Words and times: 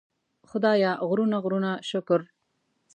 خدایه 0.49 0.91
غرونه 1.07 1.37
غرونه 1.43 1.71
شکر. 1.89 2.21